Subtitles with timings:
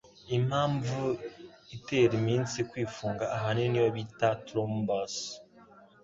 [0.37, 1.01] impambvu
[1.75, 5.21] itera imitsi kwifunga ahanini niyo bita 'Trombus'.